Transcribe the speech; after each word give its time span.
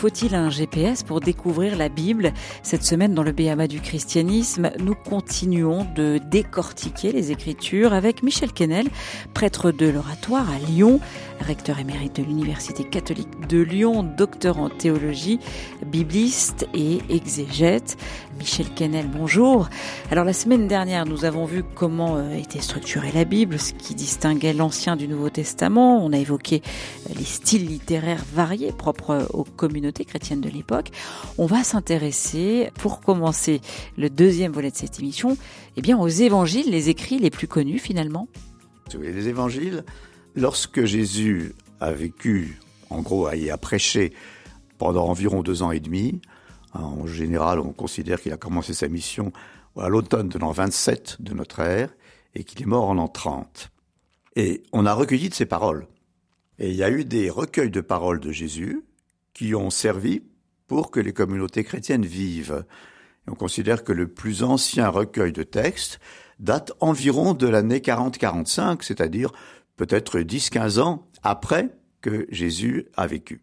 Faut-il 0.00 0.34
un 0.34 0.48
GPS 0.48 1.02
pour 1.02 1.20
découvrir 1.20 1.76
la 1.76 1.90
Bible? 1.90 2.32
Cette 2.62 2.84
semaine, 2.84 3.12
dans 3.12 3.22
le 3.22 3.32
Béaba 3.32 3.66
du 3.66 3.82
christianisme, 3.82 4.70
nous 4.78 4.94
continuons 4.94 5.86
de 5.94 6.18
décortiquer 6.30 7.12
les 7.12 7.32
Écritures 7.32 7.92
avec 7.92 8.22
Michel 8.22 8.50
Quesnel, 8.50 8.88
prêtre 9.34 9.72
de 9.72 9.86
l'oratoire 9.86 10.48
à 10.50 10.58
Lyon, 10.58 11.00
recteur 11.46 11.78
émérite 11.80 12.16
de 12.16 12.22
l'Université 12.22 12.82
catholique 12.82 13.46
de 13.46 13.58
Lyon, 13.58 14.02
docteur 14.02 14.58
en 14.58 14.70
théologie, 14.70 15.38
bibliste 15.84 16.66
et 16.72 17.00
exégète. 17.10 17.98
Michel 18.38 18.70
Quesnel, 18.70 19.06
bonjour. 19.06 19.68
Alors 20.10 20.24
la 20.24 20.32
semaine 20.32 20.66
dernière, 20.66 21.04
nous 21.04 21.26
avons 21.26 21.44
vu 21.44 21.62
comment 21.74 22.16
euh, 22.16 22.32
était 22.36 22.62
structurée 22.62 23.12
la 23.12 23.26
Bible, 23.26 23.58
ce 23.58 23.74
qui 23.74 23.94
distinguait 23.94 24.54
l'Ancien 24.54 24.96
du 24.96 25.08
Nouveau 25.08 25.28
Testament. 25.28 26.02
On 26.02 26.14
a 26.14 26.16
évoqué 26.16 26.62
les 27.14 27.24
styles 27.24 27.66
littéraires 27.66 28.24
variés 28.32 28.72
propres 28.72 29.26
aux 29.34 29.44
communautés 29.44 29.89
chrétiennes 29.92 30.40
de 30.40 30.48
l'époque. 30.48 30.90
On 31.38 31.46
va 31.46 31.64
s'intéresser, 31.64 32.70
pour 32.78 33.00
commencer 33.00 33.60
le 33.96 34.10
deuxième 34.10 34.52
volet 34.52 34.70
de 34.70 34.76
cette 34.76 34.98
émission, 34.98 35.36
eh 35.76 35.82
bien 35.82 35.98
aux 35.98 36.08
évangiles, 36.08 36.70
les 36.70 36.88
écrits 36.88 37.18
les 37.18 37.30
plus 37.30 37.48
connus 37.48 37.78
finalement. 37.78 38.28
Les 39.00 39.28
évangiles, 39.28 39.84
lorsque 40.34 40.84
Jésus 40.84 41.54
a 41.80 41.92
vécu, 41.92 42.58
en 42.90 43.02
gros, 43.02 43.26
a 43.26 43.58
prêché 43.58 44.12
pendant 44.78 45.06
environ 45.06 45.42
deux 45.42 45.62
ans 45.62 45.70
et 45.70 45.80
demi, 45.80 46.20
en 46.72 47.06
général, 47.06 47.58
on 47.58 47.72
considère 47.72 48.20
qu'il 48.20 48.32
a 48.32 48.36
commencé 48.36 48.74
sa 48.74 48.88
mission 48.88 49.32
à 49.76 49.88
l'automne 49.88 50.28
de 50.28 50.38
l'an 50.38 50.52
27 50.52 51.16
de 51.20 51.34
notre 51.34 51.60
ère 51.60 51.90
et 52.34 52.44
qu'il 52.44 52.62
est 52.62 52.66
mort 52.66 52.88
en 52.88 52.94
l'an 52.94 53.08
30. 53.08 53.70
Et 54.36 54.62
on 54.72 54.86
a 54.86 54.94
recueilli 54.94 55.28
de 55.28 55.34
ses 55.34 55.46
paroles. 55.46 55.86
Et 56.58 56.70
il 56.70 56.76
y 56.76 56.84
a 56.84 56.90
eu 56.90 57.04
des 57.04 57.30
recueils 57.30 57.70
de 57.70 57.80
paroles 57.80 58.20
de 58.20 58.30
Jésus 58.30 58.84
qui 59.32 59.54
ont 59.54 59.70
servi 59.70 60.22
pour 60.66 60.90
que 60.90 61.00
les 61.00 61.12
communautés 61.12 61.64
chrétiennes 61.64 62.06
vivent. 62.06 62.64
On 63.26 63.34
considère 63.34 63.84
que 63.84 63.92
le 63.92 64.08
plus 64.08 64.42
ancien 64.42 64.88
recueil 64.88 65.32
de 65.32 65.42
textes 65.42 66.00
date 66.38 66.72
environ 66.80 67.34
de 67.34 67.46
l'année 67.46 67.78
40-45, 67.78 68.82
c'est-à-dire 68.82 69.32
peut-être 69.76 70.20
10-15 70.20 70.80
ans 70.80 71.08
après 71.22 71.70
que 72.00 72.26
Jésus 72.30 72.88
a 72.96 73.06
vécu. 73.06 73.42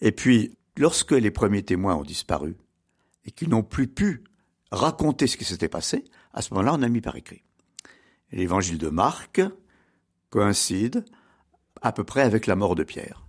Et 0.00 0.12
puis, 0.12 0.56
lorsque 0.76 1.12
les 1.12 1.30
premiers 1.30 1.62
témoins 1.62 1.96
ont 1.96 2.04
disparu 2.04 2.56
et 3.24 3.30
qu'ils 3.30 3.48
n'ont 3.48 3.62
plus 3.62 3.88
pu 3.88 4.24
raconter 4.70 5.26
ce 5.26 5.36
qui 5.36 5.44
s'était 5.44 5.68
passé, 5.68 6.04
à 6.32 6.42
ce 6.42 6.54
moment-là, 6.54 6.74
on 6.74 6.82
a 6.82 6.88
mis 6.88 7.00
par 7.00 7.16
écrit. 7.16 7.42
L'évangile 8.30 8.78
de 8.78 8.88
Marc 8.88 9.40
coïncide 10.30 11.04
à 11.80 11.92
peu 11.92 12.04
près 12.04 12.22
avec 12.22 12.46
la 12.46 12.56
mort 12.56 12.74
de 12.74 12.84
Pierre. 12.84 13.27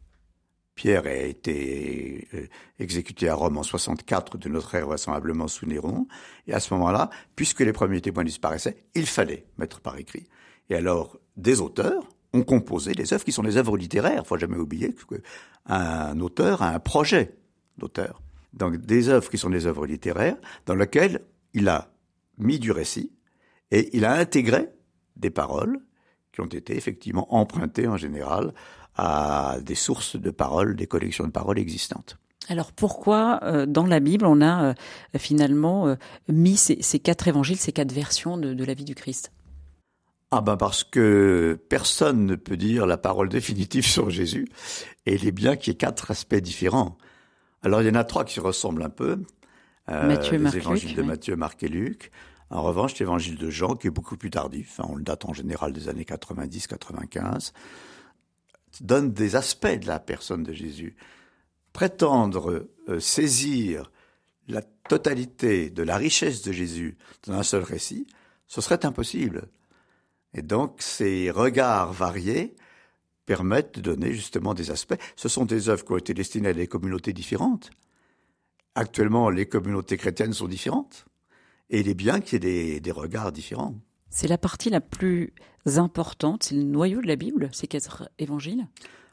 Pierre 0.80 1.08
a 1.08 1.14
été 1.14 2.26
euh, 2.34 2.48
exécuté 2.80 3.28
à 3.28 3.36
Rome 3.36 3.58
en 3.58 3.64
64 3.64 4.38
de 4.38 4.48
notre 4.48 4.74
ère 4.76 4.88
vraisemblablement 4.88 5.50
sous 5.50 5.66
Néron. 5.66 6.08
Et 6.48 6.54
à 6.54 6.62
ce 6.62 6.74
moment-là, 6.74 7.10
puisque 7.36 7.60
les 7.60 7.74
premiers 7.74 8.00
témoins 8.00 8.24
disparaissaient, 8.24 8.86
il 8.96 9.06
fallait 9.06 9.46
mettre 9.58 9.82
par 9.82 9.98
écrit. 9.98 10.24
Et 10.70 10.76
alors, 10.76 11.20
des 11.36 11.60
auteurs 11.60 12.08
ont 12.32 12.44
composé 12.44 12.94
des 12.94 13.12
œuvres 13.12 13.26
qui 13.26 13.34
sont 13.34 13.44
des 13.44 13.58
œuvres 13.58 13.76
littéraires. 13.76 14.22
Il 14.24 14.26
faut 14.26 14.38
jamais 14.38 14.56
oublier 14.56 14.96
qu'un 14.96 16.18
auteur 16.22 16.62
a 16.62 16.70
un 16.70 16.80
projet 16.80 17.36
d'auteur. 17.78 18.22
Donc 18.54 18.78
des 18.78 19.10
œuvres 19.10 19.30
qui 19.30 19.38
sont 19.38 19.50
des 19.50 19.66
œuvres 19.66 19.86
littéraires 19.86 20.38
dans 20.66 20.76
lesquelles 20.76 21.26
il 21.54 21.68
a 21.68 21.92
mis 22.38 22.58
du 22.58 22.72
récit 22.72 23.12
et 23.72 23.90
il 23.98 24.06
a 24.06 24.14
intégré 24.14 24.70
des 25.18 25.30
paroles 25.30 25.82
qui 26.32 26.40
ont 26.40 26.46
été 26.46 26.78
effectivement 26.78 27.36
empruntées 27.36 27.90
en 27.90 27.98
général 27.98 28.54
à 29.02 29.60
des 29.62 29.76
sources 29.76 30.18
de 30.18 30.30
paroles, 30.30 30.76
des 30.76 30.86
collections 30.86 31.24
de 31.24 31.32
paroles 31.32 31.58
existantes. 31.58 32.18
Alors 32.50 32.74
pourquoi 32.74 33.40
euh, 33.44 33.66
dans 33.66 33.86
la 33.86 34.02
Bible 34.02 34.26
on 34.26 34.42
a 34.42 34.66
euh, 34.66 34.74
finalement 35.18 35.88
euh, 35.88 35.96
mis 36.28 36.58
ces, 36.58 37.00
quatre 37.00 37.30
évangiles, 37.30 37.58
ces 37.58 37.72
quatre 37.72 37.94
versions 37.94 38.38
de, 38.38 38.64
la 38.66 38.74
vie 38.74 38.84
du 38.84 38.96
Christ? 38.96 39.32
Ah 40.32 40.42
ben 40.42 40.58
parce 40.58 40.84
que 40.84 41.58
personne 41.70 42.26
ne 42.26 42.36
peut 42.36 42.58
dire 42.58 42.86
la 42.86 42.98
parole 42.98 43.30
définitive 43.30 43.86
sur 43.88 44.10
Jésus 44.10 44.50
et 45.06 45.16
il 45.16 45.26
est 45.26 45.32
bien 45.32 45.56
qu'il 45.56 45.72
y 45.72 45.76
ait 45.76 45.78
quatre 45.78 46.12
aspects 46.12 46.36
différents. 46.36 46.98
Alors 47.64 47.82
il 47.82 47.88
y 47.88 47.92
en 47.92 47.96
a 47.96 48.04
trois 48.04 48.26
qui 48.26 48.34
se 48.34 48.42
ressemblent 48.42 48.84
un 48.84 48.90
peu. 48.90 49.24
Matthieu, 49.88 50.34
les 50.34 50.38
Marc, 50.40 50.56
évangiles 50.56 50.90
Luc, 50.90 50.98
de 50.98 51.02
Matthieu, 51.02 51.36
Marc 51.36 51.64
et 51.64 51.68
Luc. 51.68 52.12
En 52.52 52.62
revanche, 52.62 53.00
l'évangile 53.00 53.38
de 53.38 53.50
Jean, 53.50 53.76
qui 53.76 53.88
est 53.88 53.92
beaucoup 53.92 54.18
plus 54.18 54.30
tardif, 54.30 54.80
hein, 54.80 54.86
on 54.90 54.96
le 54.96 55.04
date 55.04 55.26
en 55.26 55.34
général 55.34 55.74
des 55.74 55.88
années 55.88 56.04
90-95, 56.04 57.54
donne 58.82 59.12
des 59.12 59.36
aspects 59.36 59.68
de 59.68 59.88
la 59.88 60.00
personne 60.00 60.44
de 60.44 60.54
Jésus. 60.54 60.96
Prétendre 61.74 62.68
euh, 62.88 63.00
saisir 63.00 63.92
la 64.48 64.62
totalité 64.62 65.70
de 65.70 65.84
la 65.84 65.98
richesse 65.98 66.42
de 66.42 66.52
Jésus 66.52 66.98
dans 67.28 67.34
un 67.34 67.44
seul 67.44 67.64
récit, 67.64 68.08
ce 68.48 68.62
serait 68.62 68.86
impossible. 68.86 69.50
Et 70.34 70.42
donc, 70.42 70.82
ces 70.82 71.32
regards 71.32 71.94
variés 71.94 72.56
permettent 73.26 73.76
de 73.76 73.82
donner 73.82 74.14
justement 74.14 74.54
des 74.54 74.72
aspects. 74.72 75.00
Ce 75.16 75.30
sont 75.30 75.46
des 75.46 75.70
œuvres 75.70 75.86
qui 75.86 75.92
ont 75.92 75.98
été 75.98 76.14
destinées 76.14 76.50
à 76.50 76.54
des 76.54 76.68
communautés 76.68 77.14
différentes. 77.14 77.70
Actuellement, 78.74 79.30
les 79.30 79.48
communautés 79.48 79.98
chrétiennes 79.98 80.34
sont 80.34 80.48
différentes. 80.48 81.06
Et 81.70 81.82
il 81.82 81.90
est 81.90 81.94
bien 81.94 82.22
qu'il 82.22 82.44
y 82.44 82.48
ait 82.48 82.80
des, 82.80 82.92
regards 82.92 83.32
différents. 83.32 83.76
C'est 84.10 84.28
la 84.28 84.38
partie 84.38 84.70
la 84.70 84.82
plus 84.82 85.34
importante, 85.66 86.44
c'est 86.44 86.56
le 86.56 86.64
noyau 86.64 87.02
de 87.02 87.08
la 87.08 87.16
Bible, 87.16 87.50
ces 87.54 87.68
quatre 87.68 88.10
évangiles 88.18 88.68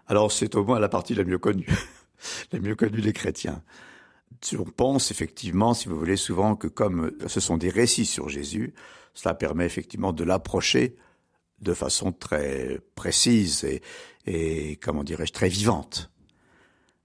Alors 0.07 0.33
c'est 0.33 0.55
au 0.55 0.65
moins 0.65 0.79
la 0.79 0.89
partie 0.89 1.15
la 1.15 1.25
mieux 1.25 1.39
connue, 1.39 1.69
la 2.53 2.61
mieux 2.61 2.75
connue 2.75 3.01
des 3.01 3.13
chrétiens. 3.13 3.63
On 4.59 4.65
pense 4.65 5.11
effectivement, 5.11 5.75
si 5.75 5.89
vous 5.89 5.99
voulez, 5.99 6.17
souvent 6.17 6.57
que 6.57 6.67
comme 6.67 7.13
ce 7.27 7.41
sont 7.41 7.57
des 7.57 7.71
récits 7.71 8.07
sur 8.07 8.29
Jésus, 8.29 8.75
cela 9.15 9.35
permet 9.35 9.65
effectivement 9.65 10.13
de 10.13 10.25
l'approcher 10.25 10.97
de 11.61 11.73
façon 11.73 12.13
très 12.13 12.81
précise 12.95 13.65
et, 13.65 13.83
et 14.27 14.77
comment 14.77 15.05
dirais-je, 15.05 15.33
très 15.33 15.49
vivante. 15.49 16.11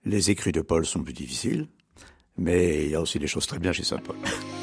Les 0.03 0.29
écrits 0.29 0.51
de 0.51 0.61
Paul 0.61 0.85
sont 0.85 1.03
plus 1.03 1.13
difficiles, 1.13 1.67
mais 2.37 2.85
il 2.85 2.91
y 2.91 2.95
a 2.95 3.01
aussi 3.01 3.19
des 3.19 3.27
choses 3.27 3.47
très 3.47 3.59
bien 3.59 3.71
chez 3.71 3.83
Saint 3.83 3.99
Paul. 3.99 4.17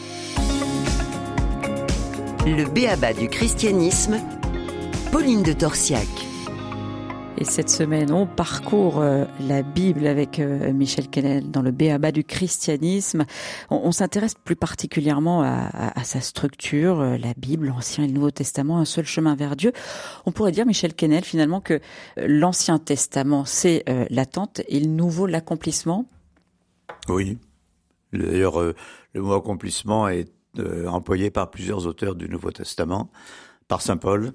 Le 2.57 2.65
béaba 2.65 3.13
du 3.13 3.29
christianisme, 3.29 4.17
Pauline 5.13 5.43
de 5.43 5.53
Torsiac. 5.53 6.09
Et 7.37 7.45
cette 7.45 7.69
semaine, 7.69 8.11
on 8.11 8.27
parcourt 8.27 9.03
euh, 9.03 9.27
la 9.39 9.63
Bible 9.63 10.07
avec 10.07 10.39
euh, 10.39 10.73
Michel 10.73 11.09
Kennel 11.09 11.51
dans 11.51 11.61
le 11.61 11.73
Béaba 11.73 12.11
du 12.11 12.25
christianisme. 12.25 13.27
On, 13.69 13.93
s'intéresse 13.93 14.35
plus 14.35 14.57
particulièrement 14.57 15.43
à, 15.43 16.05
sa 16.05 16.23
structure, 16.23 17.01
euh, 17.01 17.19
la 17.19 17.35
Bible, 17.37 17.67
l'Ancien 17.67 18.05
et 18.05 18.07
le 18.07 18.15
Nouveau 18.15 18.31
Testament, 18.31 18.79
un 18.79 18.87
seul 18.87 19.05
chemin 19.05 19.37
vers 19.37 19.55
Dieu. 19.55 19.75
On 20.25 20.33
pourrait 20.33 20.53
dire, 20.53 20.65
Michel 20.65 20.95
Kennel, 20.95 21.25
finalement, 21.25 21.61
que 21.61 21.81
l'Ancien 22.17 22.79
Testament, 22.79 23.45
c'est 23.45 23.85
l'attente 24.09 24.63
et 24.69 24.81
le 24.81 24.89
Nouveau, 24.89 25.27
l'accomplissement? 25.27 26.07
Oui. 27.11 27.37
D'ailleurs, 28.15 28.59
le 29.13 29.21
mot 29.21 29.35
accomplissement 29.35 30.09
est 30.09 30.33
employé 30.87 31.31
par 31.31 31.51
plusieurs 31.51 31.87
auteurs 31.87 32.15
du 32.15 32.29
Nouveau 32.29 32.51
Testament, 32.51 33.11
par 33.69 33.83
Saint 33.83 33.97
Paul 33.97 34.33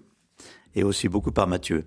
et 0.76 0.84
aussi 0.84 1.10
beaucoup 1.10 1.32
par 1.32 1.48
Matthieu. 1.48 1.86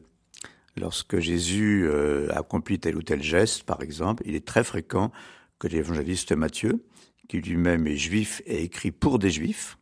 Lorsque 0.78 1.18
Jésus 1.18 1.86
euh, 1.88 2.28
accomplit 2.34 2.78
tel 2.78 2.96
ou 2.96 3.02
tel 3.02 3.22
geste, 3.22 3.62
par 3.62 3.80
exemple, 3.82 4.22
il 4.26 4.34
est 4.34 4.46
très 4.46 4.62
fréquent 4.62 5.10
que 5.58 5.68
l'évangéliste 5.68 6.32
Matthieu, 6.32 6.84
qui 7.28 7.40
lui-même 7.40 7.86
est 7.86 7.96
juif 7.96 8.42
et 8.46 8.62
écrit 8.62 8.90
pour 8.90 9.18
des 9.18 9.30
juifs, 9.30 9.78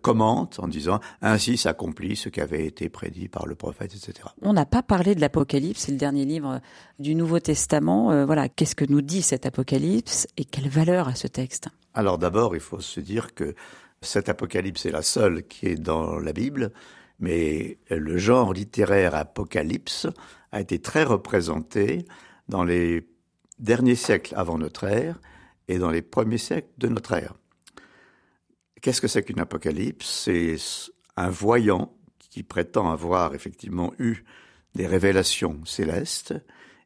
commente 0.00 0.58
en 0.60 0.68
disant 0.68 1.00
ainsi 1.22 1.56
s'accomplit 1.56 2.16
ce 2.16 2.28
qui 2.28 2.40
avait 2.40 2.66
été 2.66 2.88
prédit 2.88 3.28
par 3.28 3.46
le 3.46 3.54
prophète, 3.54 3.94
etc. 3.94 4.28
On 4.42 4.52
n'a 4.52 4.66
pas 4.66 4.82
parlé 4.82 5.14
de 5.14 5.20
l'Apocalypse, 5.20 5.82
c'est 5.82 5.92
le 5.92 5.98
dernier 5.98 6.24
livre 6.24 6.60
du 6.98 7.14
Nouveau 7.14 7.40
Testament. 7.40 8.12
Euh, 8.12 8.24
voilà, 8.24 8.48
qu'est-ce 8.48 8.74
que 8.74 8.84
nous 8.84 9.00
dit 9.02 9.22
cet 9.22 9.46
Apocalypse 9.46 10.26
et 10.36 10.44
quelle 10.44 10.68
valeur 10.68 11.08
a 11.08 11.14
ce 11.14 11.26
texte? 11.26 11.68
Alors 11.94 12.18
d'abord, 12.18 12.54
il 12.54 12.60
faut 12.60 12.80
se 12.80 13.00
dire 13.00 13.34
que 13.34 13.54
cet 14.02 14.28
Apocalypse 14.28 14.86
est 14.86 14.90
la 14.90 15.02
seule 15.02 15.46
qui 15.46 15.66
est 15.66 15.76
dans 15.76 16.18
la 16.18 16.32
Bible 16.32 16.72
mais 17.22 17.78
le 17.88 18.18
genre 18.18 18.52
littéraire 18.52 19.14
apocalypse 19.14 20.08
a 20.50 20.60
été 20.60 20.80
très 20.80 21.04
représenté 21.04 22.04
dans 22.48 22.64
les 22.64 23.08
derniers 23.60 23.94
siècles 23.94 24.34
avant 24.36 24.58
notre 24.58 24.84
ère 24.84 25.20
et 25.68 25.78
dans 25.78 25.90
les 25.90 26.02
premiers 26.02 26.36
siècles 26.36 26.72
de 26.78 26.88
notre 26.88 27.12
ère. 27.12 27.34
Qu'est-ce 28.82 29.00
que 29.00 29.06
c'est 29.06 29.22
qu'une 29.22 29.38
apocalypse? 29.38 30.24
C'est 30.24 30.56
un 31.16 31.30
voyant 31.30 31.94
qui 32.18 32.42
prétend 32.42 32.90
avoir 32.90 33.36
effectivement 33.36 33.94
eu 34.00 34.24
des 34.74 34.88
révélations 34.88 35.64
célestes 35.64 36.34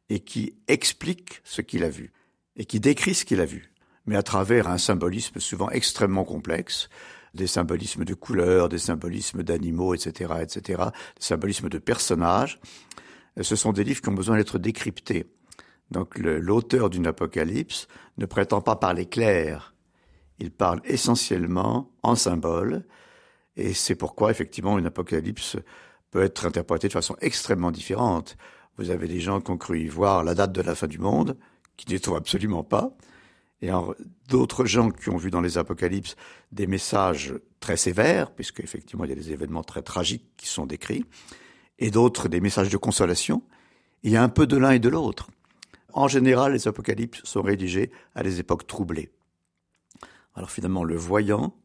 et 0.09 0.19
qui 0.19 0.55
explique 0.67 1.41
ce 1.43 1.61
qu'il 1.61 1.83
a 1.83 1.89
vu 1.89 2.13
et 2.55 2.65
qui 2.65 2.79
décrit 2.79 3.15
ce 3.15 3.25
qu'il 3.25 3.41
a 3.41 3.45
vu, 3.45 3.71
mais 4.07 4.15
à 4.15 4.23
travers 4.23 4.67
un 4.67 4.77
symbolisme 4.77 5.39
souvent 5.39 5.69
extrêmement 5.69 6.23
complexe, 6.23 6.89
des 7.33 7.47
symbolismes 7.47 8.05
de 8.05 8.13
couleurs, 8.13 8.69
des 8.69 8.79
symbolismes 8.79 9.43
d'animaux, 9.43 9.93
etc., 9.93 10.33
etc., 10.41 10.83
des 11.17 11.25
symbolismes 11.25 11.69
de 11.69 11.77
personnages. 11.77 12.59
Ce 13.39 13.55
sont 13.55 13.73
des 13.73 13.83
livres 13.83 14.01
qui 14.01 14.09
ont 14.09 14.13
besoin 14.13 14.37
d'être 14.37 14.57
décryptés. 14.57 15.27
Donc 15.91 16.17
l'auteur 16.17 16.89
d'une 16.89 17.05
apocalypse 17.05 17.87
ne 18.17 18.25
prétend 18.25 18.61
pas 18.61 18.75
parler 18.75 19.05
clair. 19.05 19.75
Il 20.39 20.51
parle 20.51 20.81
essentiellement 20.85 21.91
en 22.01 22.15
symboles. 22.15 22.85
Et 23.55 23.73
c'est 23.73 23.95
pourquoi, 23.95 24.31
effectivement, 24.31 24.77
une 24.77 24.85
apocalypse 24.85 25.57
peut 26.11 26.21
être 26.21 26.45
interprétée 26.45 26.87
de 26.87 26.93
façon 26.93 27.15
extrêmement 27.21 27.71
différente. 27.71 28.37
Vous 28.77 28.89
avez 28.91 29.07
des 29.07 29.19
gens 29.19 29.41
qui 29.41 29.51
ont 29.51 29.57
cru 29.57 29.79
y 29.79 29.87
voir 29.87 30.23
la 30.23 30.35
date 30.35 30.51
de 30.51 30.61
la 30.61 30.75
fin 30.75 30.87
du 30.87 30.99
monde, 30.99 31.37
qui 31.75 31.91
n'y 31.91 31.99
sont 31.99 32.15
absolument 32.15 32.63
pas. 32.63 32.95
Et 33.61 33.69
d'autres 34.29 34.65
gens 34.65 34.91
qui 34.91 35.09
ont 35.09 35.17
vu 35.17 35.31
dans 35.31 35.41
les 35.41 35.57
apocalypses 35.57 36.15
des 36.51 36.67
messages 36.67 37.33
très 37.59 37.77
sévères, 37.77 38.31
puisque 38.31 38.59
effectivement 38.59 39.03
il 39.03 39.09
y 39.09 39.13
a 39.13 39.15
des 39.15 39.31
événements 39.31 39.63
très 39.63 39.81
tragiques 39.81 40.25
qui 40.37 40.47
sont 40.47 40.67
décrits, 40.67 41.05
et 41.79 41.89
d'autres 41.89 42.27
des 42.27 42.39
messages 42.39 42.69
de 42.69 42.77
consolation. 42.77 43.41
Il 44.03 44.11
y 44.11 44.15
a 44.15 44.23
un 44.23 44.29
peu 44.29 44.45
de 44.45 44.57
l'un 44.57 44.71
et 44.71 44.79
de 44.79 44.89
l'autre. 44.89 45.29
En 45.93 46.07
général, 46.07 46.53
les 46.53 46.67
apocalypses 46.67 47.21
sont 47.23 47.41
rédigés 47.41 47.91
à 48.13 48.21
des 48.21 48.39
époques 48.39 48.67
troublées. 48.67 49.09
Alors 50.35 50.51
finalement, 50.51 50.83
le 50.83 50.95
voyant 50.95 51.55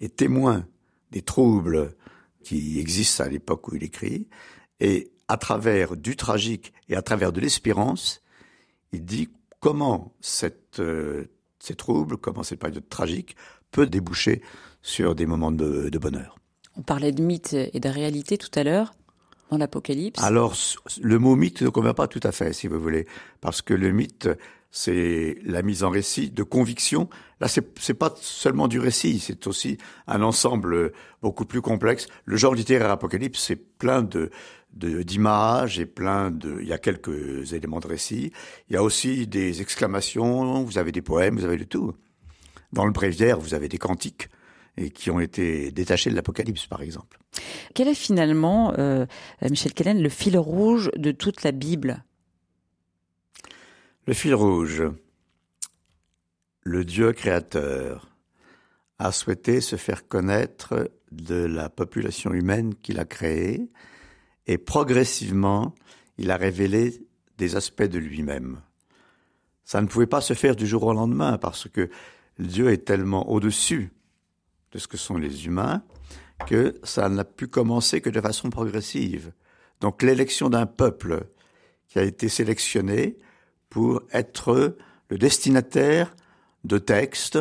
est 0.00 0.16
témoin 0.16 0.66
des 1.10 1.20
troubles 1.20 1.94
qui 2.42 2.78
existent 2.78 3.24
à 3.24 3.28
l'époque 3.28 3.68
où 3.68 3.76
il 3.76 3.84
écrit, 3.84 4.28
et 4.80 5.12
à 5.28 5.36
travers 5.36 5.96
du 5.96 6.16
tragique 6.16 6.72
et 6.88 6.96
à 6.96 7.02
travers 7.02 7.32
de 7.32 7.40
l'espérance, 7.40 8.22
il 8.92 9.04
dit 9.04 9.28
comment 9.60 10.14
cette, 10.20 10.80
euh, 10.80 11.26
ces 11.62 11.76
troubles, 11.76 12.16
comment 12.16 12.42
cette 12.42 12.58
période 12.58 12.88
tragique 12.88 13.36
peut 13.70 13.86
déboucher 13.86 14.42
sur 14.82 15.14
des 15.14 15.26
moments 15.26 15.52
de, 15.52 15.88
de 15.88 15.98
bonheur. 15.98 16.36
On 16.76 16.82
parlait 16.82 17.12
de 17.12 17.22
mythe 17.22 17.54
et 17.54 17.78
de 17.78 17.88
réalité 17.88 18.36
tout 18.36 18.50
à 18.54 18.64
l'heure 18.64 18.92
dans 19.50 19.58
l'Apocalypse 19.58 20.20
Alors, 20.22 20.56
le 21.00 21.18
mot 21.18 21.36
mythe 21.36 21.62
ne 21.62 21.68
convient 21.68 21.94
pas 21.94 22.08
tout 22.08 22.20
à 22.24 22.32
fait, 22.32 22.52
si 22.52 22.66
vous 22.66 22.80
voulez, 22.80 23.06
parce 23.40 23.62
que 23.62 23.74
le 23.74 23.92
mythe, 23.92 24.28
c'est 24.72 25.36
la 25.44 25.62
mise 25.62 25.84
en 25.84 25.90
récit 25.90 26.30
de 26.30 26.42
conviction. 26.42 27.08
Là, 27.40 27.46
c'est, 27.46 27.94
pas 27.94 28.14
seulement 28.16 28.66
du 28.66 28.80
récit, 28.80 29.20
c'est 29.20 29.46
aussi 29.46 29.78
un 30.08 30.22
ensemble 30.22 30.92
beaucoup 31.20 31.44
plus 31.44 31.60
complexe. 31.60 32.08
Le 32.24 32.36
genre 32.36 32.54
littéraire 32.54 32.90
Apocalypse, 32.90 33.40
c'est 33.40 33.56
plein 33.56 34.02
de, 34.02 34.30
d'images 34.72 35.78
et 35.78 35.86
plein 35.86 36.30
de, 36.30 36.58
il 36.60 36.68
y 36.68 36.72
a 36.72 36.78
quelques 36.78 37.52
éléments 37.52 37.80
de 37.80 37.86
récit. 37.86 38.32
Il 38.68 38.74
y 38.74 38.76
a 38.76 38.82
aussi 38.82 39.26
des 39.26 39.60
exclamations, 39.60 40.62
vous 40.64 40.78
avez 40.78 40.92
des 40.92 41.02
poèmes, 41.02 41.36
vous 41.36 41.44
avez 41.44 41.58
de 41.58 41.64
tout. 41.64 41.94
Dans 42.72 42.86
le 42.86 42.92
bréviaire, 42.92 43.38
vous 43.38 43.54
avez 43.54 43.68
des 43.68 43.78
cantiques 43.78 44.28
et 44.76 44.90
qui 44.90 45.10
ont 45.10 45.20
été 45.20 45.70
détachés 45.70 46.10
de 46.10 46.14
l'Apocalypse, 46.14 46.66
par 46.66 46.82
exemple. 46.82 47.18
Quel 47.74 47.88
est 47.88 47.94
finalement, 47.94 48.72
euh, 48.78 49.06
Michel 49.42 49.74
Kellen, 49.74 50.02
le 50.02 50.08
fil 50.08 50.38
rouge 50.38 50.90
de 50.96 51.12
toute 51.12 51.42
la 51.42 51.52
Bible? 51.52 52.04
Le 54.06 54.14
fil 54.14 54.34
rouge, 54.34 54.82
le 56.62 56.84
Dieu 56.84 57.12
créateur 57.12 58.08
a 58.98 59.12
souhaité 59.12 59.60
se 59.60 59.76
faire 59.76 60.08
connaître 60.08 60.90
de 61.10 61.44
la 61.44 61.68
population 61.68 62.32
humaine 62.32 62.74
qu'il 62.74 62.98
a 62.98 63.04
créée 63.04 63.68
et 64.46 64.58
progressivement, 64.58 65.74
il 66.18 66.30
a 66.30 66.36
révélé 66.36 67.06
des 67.38 67.56
aspects 67.56 67.82
de 67.82 67.98
lui-même. 67.98 68.60
Ça 69.64 69.80
ne 69.80 69.86
pouvait 69.86 70.06
pas 70.06 70.20
se 70.20 70.34
faire 70.34 70.56
du 70.56 70.66
jour 70.66 70.82
au 70.84 70.92
lendemain 70.92 71.38
parce 71.38 71.68
que 71.68 71.88
Dieu 72.38 72.70
est 72.70 72.84
tellement 72.84 73.30
au-dessus 73.30 73.92
de 74.72 74.78
ce 74.78 74.88
que 74.88 74.96
sont 74.96 75.16
les 75.16 75.46
humains, 75.46 75.82
que 76.46 76.74
ça 76.82 77.08
n'a 77.08 77.24
pu 77.24 77.46
commencer 77.46 78.00
que 78.00 78.10
de 78.10 78.20
façon 78.20 78.50
progressive. 78.50 79.32
Donc 79.80 80.02
l'élection 80.02 80.50
d'un 80.50 80.66
peuple 80.66 81.26
qui 81.88 81.98
a 81.98 82.02
été 82.02 82.28
sélectionné 82.28 83.16
pour 83.68 84.02
être 84.12 84.76
le 85.08 85.18
destinataire 85.18 86.14
de 86.64 86.78
textes, 86.78 87.38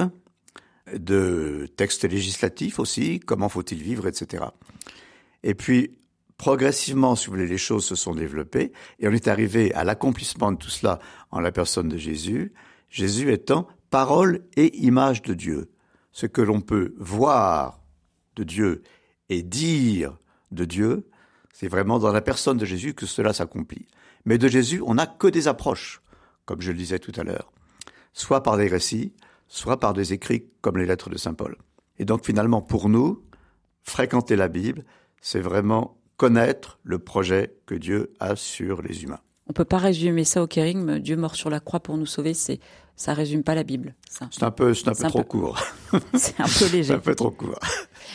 de 0.93 1.67
textes 1.77 2.03
législatifs 2.03 2.79
aussi, 2.79 3.19
comment 3.19 3.49
faut-il 3.49 3.81
vivre, 3.81 4.07
etc. 4.07 4.45
Et 5.43 5.53
puis, 5.53 5.97
progressivement, 6.41 7.15
si 7.15 7.27
vous 7.27 7.33
voulez, 7.33 7.45
les 7.45 7.59
choses 7.59 7.85
se 7.85 7.93
sont 7.93 8.15
développées 8.15 8.73
et 8.97 9.07
on 9.07 9.11
est 9.11 9.27
arrivé 9.27 9.71
à 9.75 9.83
l'accomplissement 9.83 10.51
de 10.51 10.57
tout 10.57 10.71
cela 10.71 10.97
en 11.29 11.39
la 11.39 11.51
personne 11.51 11.87
de 11.87 11.97
Jésus, 11.97 12.51
Jésus 12.89 13.31
étant 13.31 13.67
parole 13.91 14.43
et 14.57 14.75
image 14.77 15.21
de 15.21 15.35
Dieu 15.35 15.69
ce 16.11 16.25
que 16.25 16.41
l'on 16.41 16.59
peut 16.59 16.95
voir 16.97 17.79
de 18.35 18.43
Dieu 18.43 18.81
et 19.29 19.43
dire 19.43 20.17
de 20.49 20.65
Dieu, 20.65 21.07
c'est 21.53 21.67
vraiment 21.67 21.99
dans 21.99 22.11
la 22.11 22.21
personne 22.21 22.57
de 22.57 22.65
Jésus 22.65 22.95
que 22.95 23.05
cela 23.05 23.33
s'accomplit. 23.33 23.85
Mais 24.25 24.39
de 24.39 24.47
Jésus, 24.47 24.81
on 24.83 24.95
n'a 24.95 25.05
que 25.05 25.27
des 25.27 25.47
approches, 25.47 26.01
comme 26.45 26.61
je 26.61 26.71
le 26.71 26.77
disais 26.79 26.97
tout 26.97 27.13
à 27.17 27.23
l'heure, 27.23 27.51
soit 28.13 28.41
par 28.41 28.57
des 28.57 28.67
récits, 28.67 29.13
soit 29.47 29.79
par 29.79 29.93
des 29.93 30.11
écrits 30.11 30.47
comme 30.61 30.79
les 30.79 30.87
lettres 30.87 31.11
de 31.11 31.17
Saint 31.17 31.35
Paul. 31.35 31.55
Et 31.99 32.05
donc 32.05 32.25
finalement, 32.25 32.63
pour 32.63 32.89
nous, 32.89 33.23
fréquenter 33.83 34.35
la 34.35 34.47
Bible, 34.47 34.85
c'est 35.21 35.39
vraiment 35.39 36.00
connaître 36.21 36.77
le 36.83 36.99
projet 36.99 37.55
que 37.65 37.73
Dieu 37.73 38.13
a 38.19 38.35
sur 38.35 38.83
les 38.83 39.03
humains. 39.03 39.21
On 39.47 39.53
peut 39.53 39.65
pas 39.65 39.79
résumer 39.79 40.23
ça 40.23 40.43
au 40.43 40.45
kérigme, 40.45 40.99
Dieu 40.99 41.17
mort 41.17 41.33
sur 41.33 41.49
la 41.49 41.59
croix 41.59 41.79
pour 41.79 41.97
nous 41.97 42.05
sauver, 42.05 42.35
c'est 42.35 42.59
ça 42.95 43.15
résume 43.15 43.41
pas 43.41 43.55
la 43.55 43.63
Bible. 43.63 43.95
C'est 44.07 44.43
un 44.43 44.51
peu, 44.51 44.75
c'est 44.75 44.87
un 44.87 44.93
peu 44.93 45.07
trop 45.07 45.23
court. 45.23 45.59
c'est 46.13 46.39
un 46.39 46.45
peu 46.45 46.65
léger. 46.71 46.83
c'est 46.89 46.93
un 46.93 46.99
peu 46.99 47.15
trop 47.15 47.31
court. 47.31 47.57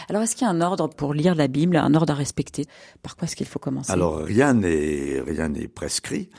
Alors, 0.09 0.23
est-ce 0.23 0.37
qu'il 0.37 0.47
y 0.47 0.49
a 0.49 0.53
un 0.53 0.61
ordre 0.61 0.89
pour 0.89 1.15
lire 1.15 1.35
la 1.35 1.49
Bible, 1.49 1.77
un 1.77 1.95
ordre 1.95 2.13
à 2.13 2.17
respecter? 2.17 2.67
Par 3.03 3.17
quoi 3.17 3.27
est-ce 3.27 3.35
qu'il 3.35 3.47
faut 3.47 3.59
commencer? 3.59 3.91
Alors, 3.91 4.19
rien 4.19 4.55
n'est, 4.55 5.21
rien 5.27 5.49
n'est 5.49 5.67
prescrit, 5.67 6.31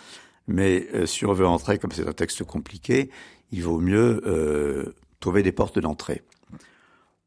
mais 0.48 0.88
euh, 0.94 1.06
si 1.06 1.25
on 1.25 1.34
veut 1.34 1.46
entrer, 1.46 1.80
comme 1.80 1.92
c'est 1.92 2.08
un 2.08 2.14
texte 2.14 2.46
compliqué, 2.46 3.12
il 3.52 3.64
vaut 3.64 3.80
mieux 3.80 4.22
euh, 4.25 4.96
trouver 5.19 5.44
des 5.44 5.52
portes 5.52 5.80
d'entrée. 5.80 6.24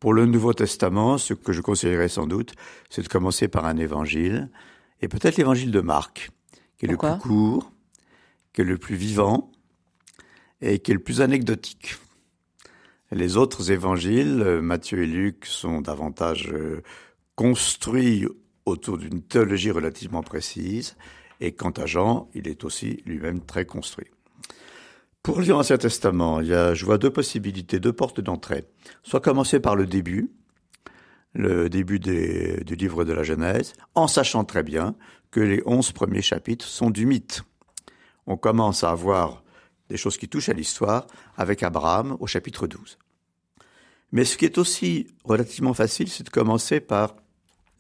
Pour 0.00 0.14
le 0.14 0.25
Nouveau 0.25 0.55
Testament, 0.55 1.19
ce 1.19 1.35
que 1.35 1.52
je 1.52 1.61
conseillerais 1.61 2.08
sans 2.08 2.26
doute, 2.26 2.55
c'est 2.88 3.02
de 3.02 3.08
commencer 3.08 3.49
par 3.49 3.67
un 3.67 3.76
évangile, 3.76 4.49
et 5.02 5.08
peut-être 5.08 5.37
l'évangile 5.37 5.70
de 5.70 5.81
Marc, 5.82 6.31
qui 6.79 6.87
est 6.87 6.88
le 6.88 6.97
plus 6.97 7.19
court, 7.19 7.70
qui 8.55 8.62
est 8.62 8.64
le 8.64 8.79
plus 8.79 8.97
vivant, 8.97 9.53
et 10.63 10.79
qui 10.79 10.93
est 10.93 10.94
le 10.94 11.03
plus 11.03 11.20
anecdotique. 11.20 11.96
Les 13.13 13.36
autres 13.36 13.72
évangiles, 13.72 14.60
Matthieu 14.63 15.03
et 15.03 15.06
Luc, 15.06 15.44
sont 15.44 15.82
davantage 15.82 16.48
euh, 16.51 16.82
construits 17.34 18.27
autour 18.65 18.96
d'une 18.96 19.20
théologie 19.20 19.70
relativement 19.70 20.22
précise, 20.22 20.96
et 21.41 21.53
quant 21.53 21.72
à 21.72 21.84
Jean, 21.84 22.31
il 22.34 22.48
est 22.48 22.65
aussi 22.65 23.03
lui-même 23.05 23.41
très 23.43 23.67
construit. 23.67 24.06
Pour 25.22 25.43
lire 25.43 25.56
l'Ancien 25.56 25.77
Testament, 25.77 26.41
il 26.41 26.48
y 26.48 26.55
a, 26.55 26.72
je 26.72 26.84
vois 26.86 26.96
deux 26.96 27.10
possibilités, 27.10 27.79
deux 27.79 27.93
portes 27.93 28.22
d'entrée. 28.22 28.65
Soit 29.03 29.20
commencer 29.20 29.60
par 29.60 29.77
le 29.77 29.86
début, 29.86 30.31
le 31.34 31.69
début 31.69 31.98
du 32.00 32.74
livre 32.74 33.05
de 33.05 33.12
la 33.12 33.22
Genèse, 33.22 33.74
en 33.94 34.08
sachant 34.08 34.44
très 34.44 34.62
bien 34.62 34.94
que 35.31 35.41
les 35.41 35.62
onze 35.67 35.93
premiers 35.93 36.22
chapitres 36.22 36.65
sont 36.65 36.89
du 36.91 37.05
mythe. 37.05 37.43
On 38.27 38.39
commence 38.39 38.82
à 38.82 38.91
avoir 38.91 39.44
des 39.91 39.98
choses 39.98 40.17
qui 40.17 40.29
touchent 40.29 40.48
à 40.48 40.55
l'histoire, 40.55 41.06
avec 41.36 41.62
Abraham 41.62 42.17
au 42.20 42.27
chapitre 42.27 42.67
12. 42.67 42.96
Mais 44.12 44.24
ce 44.24 44.39
qui 44.39 44.46
est 44.46 44.56
aussi 44.56 45.08
relativement 45.24 45.74
facile, 45.74 46.08
c'est 46.08 46.24
de 46.24 46.31
commencer 46.31 46.81
par 46.81 47.17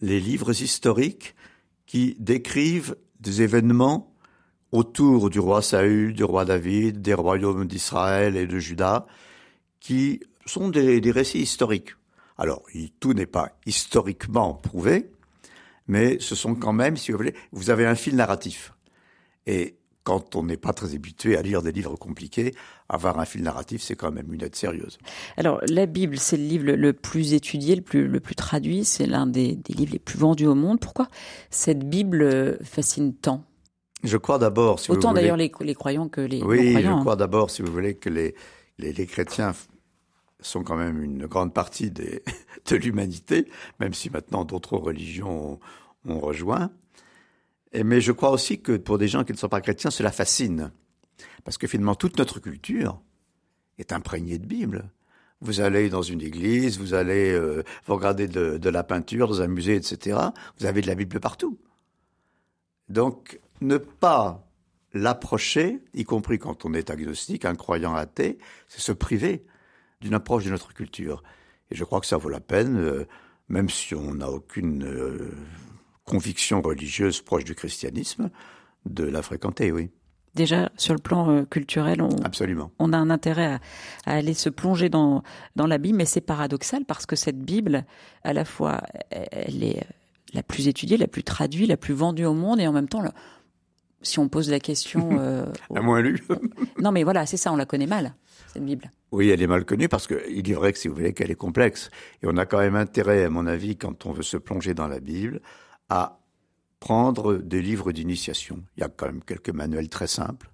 les 0.02 0.20
livres 0.20 0.62
historiques 0.62 1.34
qui 1.86 2.16
décrivent 2.18 2.96
des 3.18 3.42
événements 3.42 4.09
autour 4.72 5.30
du 5.30 5.40
roi 5.40 5.62
Saül, 5.62 6.14
du 6.14 6.24
roi 6.24 6.44
David, 6.44 7.02
des 7.02 7.14
royaumes 7.14 7.66
d'Israël 7.66 8.36
et 8.36 8.46
de 8.46 8.58
Juda, 8.58 9.06
qui 9.80 10.20
sont 10.46 10.68
des, 10.68 11.00
récits 11.10 11.40
historiques. 11.40 11.90
Alors, 12.38 12.62
tout 13.00 13.12
n'est 13.12 13.26
pas 13.26 13.52
historiquement 13.66 14.54
prouvé, 14.54 15.10
mais 15.86 16.18
ce 16.20 16.34
sont 16.34 16.54
quand 16.54 16.72
même, 16.72 16.96
si 16.96 17.10
vous 17.10 17.18
voulez, 17.18 17.34
vous 17.52 17.70
avez 17.70 17.86
un 17.86 17.94
fil 17.94 18.16
narratif. 18.16 18.72
Et 19.46 19.76
quand 20.04 20.34
on 20.36 20.44
n'est 20.44 20.56
pas 20.56 20.72
très 20.72 20.94
habitué 20.94 21.36
à 21.36 21.42
lire 21.42 21.62
des 21.62 21.72
livres 21.72 21.96
compliqués, 21.96 22.54
avoir 22.88 23.18
un 23.18 23.24
fil 23.24 23.42
narratif, 23.42 23.82
c'est 23.82 23.96
quand 23.96 24.10
même 24.10 24.32
une 24.32 24.42
aide 24.42 24.56
sérieuse. 24.56 24.98
Alors, 25.36 25.60
la 25.68 25.86
Bible, 25.86 26.18
c'est 26.18 26.38
le 26.38 26.44
livre 26.44 26.72
le 26.72 26.92
plus 26.92 27.34
étudié, 27.34 27.76
le 27.76 27.82
plus, 27.82 28.08
le 28.08 28.20
plus 28.20 28.34
traduit, 28.34 28.84
c'est 28.84 29.06
l'un 29.06 29.26
des, 29.26 29.58
livres 29.68 29.92
les 29.92 29.98
plus 29.98 30.18
vendus 30.18 30.46
au 30.46 30.54
monde. 30.54 30.80
Pourquoi 30.80 31.08
cette 31.50 31.88
Bible 31.88 32.58
fascine 32.64 33.14
tant? 33.14 33.44
Je 34.02 34.16
crois 34.16 34.38
d'abord, 34.38 34.80
si 34.80 34.90
Autant 34.90 35.12
d'ailleurs 35.12 35.36
les, 35.36 35.52
les, 35.60 35.74
croyants 35.74 36.08
que 36.08 36.20
les 36.20 36.42
oui, 36.42 36.72
croyants. 36.72 36.92
Oui, 36.92 36.96
je 36.98 37.00
crois 37.00 37.16
d'abord, 37.16 37.50
si 37.50 37.62
vous 37.62 37.70
voulez, 37.70 37.94
que 37.94 38.08
les, 38.08 38.34
les, 38.78 38.92
les 38.92 39.06
chrétiens 39.06 39.52
sont 40.40 40.62
quand 40.62 40.76
même 40.76 41.02
une 41.02 41.26
grande 41.26 41.52
partie 41.52 41.90
des, 41.90 42.22
de 42.70 42.76
l'humanité, 42.76 43.46
même 43.78 43.92
si 43.92 44.08
maintenant 44.10 44.44
d'autres 44.44 44.76
religions 44.76 45.52
ont, 45.52 46.12
ont 46.12 46.20
rejoint 46.20 46.70
mais 47.72 48.00
je 48.00 48.12
crois 48.12 48.30
aussi 48.30 48.60
que 48.60 48.76
pour 48.76 48.98
des 48.98 49.08
gens 49.08 49.24
qui 49.24 49.32
ne 49.32 49.38
sont 49.38 49.48
pas 49.48 49.60
chrétiens, 49.60 49.90
cela 49.90 50.10
fascine. 50.10 50.72
Parce 51.44 51.58
que 51.58 51.66
finalement, 51.66 51.94
toute 51.94 52.18
notre 52.18 52.40
culture 52.40 53.00
est 53.78 53.92
imprégnée 53.92 54.38
de 54.38 54.46
Bible. 54.46 54.90
Vous 55.40 55.60
allez 55.60 55.88
dans 55.88 56.02
une 56.02 56.20
église, 56.20 56.78
vous 56.78 56.92
allez 56.92 57.30
euh, 57.30 57.62
vous 57.86 57.94
regarder 57.94 58.28
de, 58.28 58.58
de, 58.58 58.70
la 58.70 58.82
peinture 58.82 59.28
dans 59.28 59.40
un 59.40 59.46
musée, 59.46 59.76
etc. 59.76 60.18
Vous 60.58 60.66
avez 60.66 60.82
de 60.82 60.86
la 60.86 60.94
Bible 60.94 61.18
partout. 61.18 61.58
Donc, 62.88 63.40
ne 63.60 63.76
pas 63.76 64.46
l'approcher, 64.92 65.82
y 65.94 66.04
compris 66.04 66.38
quand 66.38 66.64
on 66.64 66.74
est 66.74 66.90
agnostique, 66.90 67.44
un 67.44 67.54
croyant 67.54 67.94
athée, 67.94 68.38
c'est 68.68 68.80
se 68.80 68.92
priver 68.92 69.44
d'une 70.00 70.14
approche 70.14 70.44
de 70.44 70.50
notre 70.50 70.72
culture. 70.72 71.22
Et 71.70 71.76
je 71.76 71.84
crois 71.84 72.00
que 72.00 72.06
ça 72.06 72.16
vaut 72.16 72.28
la 72.28 72.40
peine, 72.40 72.76
euh, 72.78 73.06
même 73.48 73.68
si 73.68 73.94
on 73.94 74.14
n'a 74.14 74.30
aucune 74.30 74.84
euh, 74.84 75.32
conviction 76.04 76.60
religieuse 76.60 77.20
proche 77.20 77.44
du 77.44 77.54
christianisme, 77.54 78.30
de 78.86 79.04
la 79.04 79.22
fréquenter, 79.22 79.70
oui. 79.70 79.90
Déjà, 80.34 80.70
sur 80.76 80.94
le 80.94 81.00
plan 81.00 81.28
euh, 81.28 81.44
culturel, 81.44 82.00
on, 82.00 82.08
Absolument. 82.22 82.70
on 82.78 82.92
a 82.92 82.96
un 82.96 83.10
intérêt 83.10 83.46
à, 83.46 83.60
à, 84.06 84.14
aller 84.14 84.34
se 84.34 84.48
plonger 84.48 84.88
dans, 84.88 85.22
dans 85.56 85.66
la 85.66 85.78
Bible, 85.78 85.98
mais 85.98 86.04
c'est 86.04 86.20
paradoxal 86.20 86.84
parce 86.84 87.04
que 87.04 87.16
cette 87.16 87.38
Bible, 87.38 87.84
à 88.22 88.32
la 88.32 88.44
fois, 88.44 88.80
elle 89.10 89.64
est 89.64 89.84
la 90.32 90.44
plus 90.44 90.68
étudiée, 90.68 90.96
la 90.96 91.08
plus 91.08 91.24
traduite, 91.24 91.68
la 91.68 91.76
plus 91.76 91.94
vendue 91.94 92.24
au 92.24 92.34
monde, 92.34 92.60
et 92.60 92.66
en 92.68 92.72
même 92.72 92.88
temps, 92.88 93.02
si 94.02 94.18
on 94.18 94.28
pose 94.28 94.50
la 94.50 94.60
question... 94.60 95.10
Euh, 95.20 95.46
la 95.70 95.82
moins 95.82 96.00
lue. 96.00 96.22
non, 96.80 96.92
mais 96.92 97.02
voilà, 97.02 97.26
c'est 97.26 97.36
ça, 97.36 97.52
on 97.52 97.56
la 97.56 97.66
connaît 97.66 97.86
mal, 97.86 98.14
cette 98.52 98.64
Bible. 98.64 98.90
Oui, 99.12 99.28
elle 99.28 99.42
est 99.42 99.46
mal 99.46 99.64
connue 99.64 99.88
parce 99.88 100.06
qu'il 100.06 100.50
est 100.50 100.54
vrai 100.54 100.72
que, 100.72 100.78
si 100.78 100.88
vous 100.88 100.94
voulez, 100.94 101.12
qu'elle 101.12 101.30
est 101.30 101.34
complexe. 101.34 101.90
Et 102.22 102.26
on 102.26 102.36
a 102.36 102.46
quand 102.46 102.58
même 102.58 102.76
intérêt, 102.76 103.24
à 103.24 103.30
mon 103.30 103.46
avis, 103.46 103.76
quand 103.76 104.06
on 104.06 104.12
veut 104.12 104.22
se 104.22 104.36
plonger 104.36 104.72
dans 104.72 104.86
la 104.86 105.00
Bible, 105.00 105.40
à 105.88 106.20
prendre 106.78 107.36
des 107.36 107.60
livres 107.60 107.92
d'initiation. 107.92 108.62
Il 108.76 108.80
y 108.80 108.82
a 108.82 108.88
quand 108.88 109.06
même 109.06 109.22
quelques 109.22 109.50
manuels 109.50 109.88
très 109.88 110.06
simples 110.06 110.50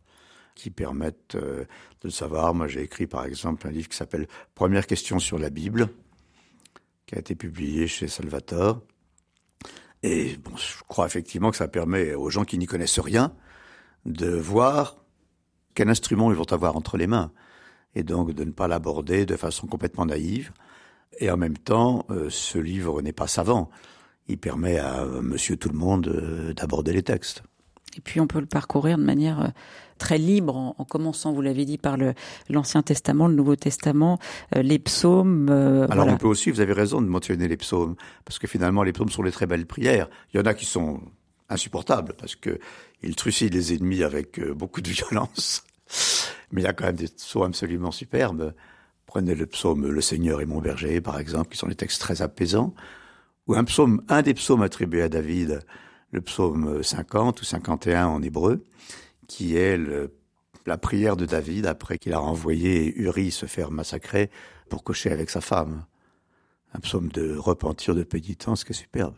qui 0.55 0.71
permettent 0.71 1.37
euh, 1.37 1.61
de 2.01 2.05
le 2.05 2.11
savoir. 2.11 2.55
Moi, 2.55 2.67
j'ai 2.67 2.83
écrit 2.83 3.07
par 3.07 3.25
exemple 3.25 3.67
un 3.69 3.71
livre 3.71 3.89
qui 3.89 3.97
s'appelle 3.97 4.27
Première 4.55 4.87
question 4.87 5.19
sur 5.19 5.39
la 5.39 5.51
Bible, 5.51 5.89
qui 7.07 7.15
a 7.15 7.19
été 7.19 7.35
publié 7.37 7.87
chez 7.87 8.09
Salvatore. 8.09 8.83
Et 10.03 10.37
bon, 10.37 10.57
je 10.57 10.83
crois 10.89 11.07
effectivement 11.07 11.51
que 11.51 11.57
ça 11.57 11.69
permet 11.69 12.15
aux 12.15 12.31
gens 12.31 12.45
qui 12.45 12.59
n'y 12.59 12.67
connaissent 12.67 13.01
rien 13.01 13.33
de 14.05 14.29
voir 14.29 14.97
quel 15.75 15.89
instrument 15.89 16.31
ils 16.31 16.37
vont 16.37 16.53
avoir 16.53 16.77
entre 16.77 16.97
les 16.97 17.07
mains. 17.07 17.33
Et 17.95 18.03
donc 18.03 18.33
de 18.33 18.45
ne 18.45 18.53
pas 18.53 18.69
l'aborder 18.69 19.27
de 19.27 19.37
façon 19.37 19.67
complètement 19.67 20.07
naïve. 20.07 20.53
Et 21.19 21.31
en 21.31 21.37
même 21.37 21.57
temps, 21.57 22.05
euh, 22.11 22.29
ce 22.31 22.59
livre 22.59 23.01
n'est 23.01 23.13
pas 23.13 23.27
savant 23.27 23.71
il 24.29 24.39
permet 24.39 24.79
à 24.79 25.05
monsieur 25.05 25.57
tout 25.57 25.69
le 25.69 25.79
monde 25.79 26.09
euh, 26.09 26.53
d'aborder 26.53 26.93
les 26.93 27.03
textes. 27.03 27.43
Et 27.97 28.01
puis 28.01 28.21
on 28.21 28.27
peut 28.27 28.41
le 28.41 28.47
parcourir 28.47 28.99
de 28.99 29.03
manière 29.03 29.41
euh, 29.41 29.49
très 29.99 30.19
libre, 30.19 30.57
en, 30.57 30.75
en 30.79 30.85
commençant, 30.85 31.33
vous 31.33 31.43
l'avez 31.43 31.65
dit, 31.65 31.79
par 31.79 31.97
l'Ancien 32.51 32.83
Testament, 32.83 33.29
le 33.29 33.35
Nouveau 33.35 33.57
Testament, 33.57 34.19
euh, 34.55 34.63
les 34.63 34.79
psaumes. 34.79 35.49
Euh, 35.51 35.85
Alors 35.85 35.97
voilà. 35.97 36.13
on 36.13 36.19
peut 36.19 36.27
aussi, 36.27 36.51
vous 36.51 36.61
avez 36.61 36.73
raison 36.73 37.01
de 37.01 37.07
mentionner 37.07 37.49
les 37.49 37.57
psaumes, 37.57 37.97
parce 38.25 38.39
que 38.39 38.47
finalement 38.47 38.83
les 38.83 38.93
psaumes 38.93 39.09
sont 39.09 39.23
des 39.23 39.33
très 39.33 39.47
belles 39.47 39.67
prières. 39.67 40.09
Il 40.33 40.39
y 40.39 40.41
en 40.41 40.47
a 40.47 40.55
qui 40.55 40.67
sont 40.67 41.01
insupportables, 41.49 42.15
parce 42.19 42.37
que 42.37 42.59
ils 43.03 43.17
trucident 43.17 43.55
les 43.55 43.75
ennemis 43.75 44.03
avec 44.03 44.41
beaucoup 44.51 44.81
de 44.81 44.89
violence. 44.91 45.65
Mais 46.53 46.63
il 46.63 46.65
y 46.65 46.69
a 46.69 46.73
quand 46.73 46.85
même 46.85 46.97
des 46.97 47.09
psaumes 47.09 47.45
absolument 47.45 47.91
superbes. 47.91 48.55
Prenez 49.07 49.35
le 49.35 49.47
psaume 49.47 49.87
Le 49.87 50.01
Seigneur 50.01 50.41
est 50.41 50.47
mon 50.47 50.61
berger, 50.61 51.01
par 51.01 51.19
exemple, 51.19 51.51
qui 51.51 51.59
sont 51.59 51.69
des 51.69 51.75
textes 51.77 52.01
très 52.01 52.23
apaisants 52.23 52.75
ou 53.47 53.55
un 53.55 53.65
psaume, 53.65 54.03
un 54.09 54.23
des 54.23 54.35
psaumes 54.35 54.63
attribués 54.63 55.03
à 55.03 55.09
David, 55.09 55.61
le 56.17 56.23
psaume 56.23 56.83
50 56.83 57.43
ou 57.43 57.45
51 57.45 58.07
en 58.07 58.23
hébreu, 58.23 58.65
qui 59.29 59.57
est 59.57 59.77
le, 59.77 60.15
la 60.65 60.79
prière 60.79 61.15
de 61.15 61.27
David 61.27 61.67
après 61.67 61.99
qu'il 61.99 62.15
a 62.15 62.19
renvoyé 62.19 62.99
Uri 62.99 63.31
se 63.31 63.45
faire 63.45 63.71
massacrer 63.71 64.31
pour 64.71 64.83
coucher 64.83 65.11
avec 65.13 65.29
sa 65.29 65.43
femme. 65.43 65.85
Un 66.73 66.81
psaume 66.81 67.09
de 67.09 67.37
repentir, 67.37 67.95
de 67.95 68.03
pénitence 68.03 68.65
qui 68.65 68.73
est 68.73 68.75
superbe. 68.75 69.15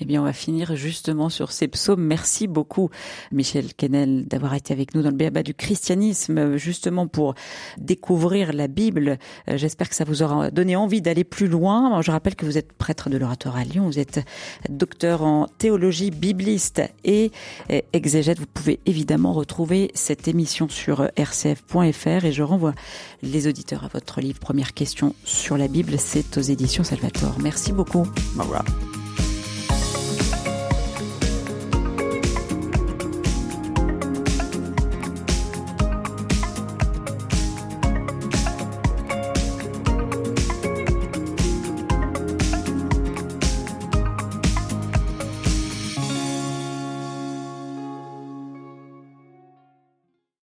Eh 0.00 0.04
bien, 0.04 0.20
on 0.20 0.24
va 0.24 0.32
finir 0.32 0.76
justement 0.76 1.28
sur 1.28 1.50
ces 1.50 1.66
psaumes. 1.66 2.02
Merci 2.02 2.46
beaucoup, 2.46 2.88
Michel 3.32 3.74
Kennel, 3.74 4.26
d'avoir 4.26 4.54
été 4.54 4.72
avec 4.72 4.94
nous 4.94 5.02
dans 5.02 5.10
le 5.10 5.16
béaba 5.16 5.42
du 5.42 5.54
christianisme, 5.54 6.56
justement 6.56 7.08
pour 7.08 7.34
découvrir 7.78 8.52
la 8.52 8.68
Bible. 8.68 9.18
J'espère 9.48 9.88
que 9.88 9.96
ça 9.96 10.04
vous 10.04 10.22
aura 10.22 10.50
donné 10.50 10.76
envie 10.76 11.02
d'aller 11.02 11.24
plus 11.24 11.48
loin. 11.48 12.00
Je 12.02 12.12
rappelle 12.12 12.36
que 12.36 12.46
vous 12.46 12.58
êtes 12.58 12.72
prêtre 12.72 13.10
de 13.10 13.16
l'oratoire 13.16 13.56
à 13.56 13.64
Lyon, 13.64 13.86
vous 13.86 13.98
êtes 13.98 14.20
docteur 14.68 15.22
en 15.22 15.46
théologie 15.58 16.10
bibliste 16.12 16.82
et 17.04 17.32
exégète. 17.92 18.38
Vous 18.38 18.46
pouvez 18.46 18.78
évidemment 18.86 19.32
retrouver 19.32 19.90
cette 19.94 20.28
émission 20.28 20.68
sur 20.68 21.08
rcf.fr 21.18 22.24
et 22.24 22.32
je 22.32 22.42
renvoie 22.42 22.74
les 23.22 23.48
auditeurs 23.48 23.84
à 23.84 23.88
votre 23.88 24.20
livre 24.20 24.38
Première 24.38 24.74
question 24.74 25.14
sur 25.24 25.58
la 25.58 25.66
Bible. 25.66 25.98
C'est 25.98 26.38
aux 26.38 26.42
éditions 26.42 26.84
Salvatore. 26.84 27.36
Merci 27.40 27.72
beaucoup. 27.72 28.06
Au 28.38 28.42
revoir. 28.42 28.64